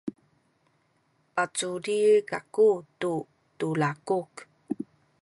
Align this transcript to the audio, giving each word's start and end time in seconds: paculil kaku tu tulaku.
paculil 1.35 2.13
kaku 2.29 2.69
tu 2.99 3.11
tulaku. 3.57 4.19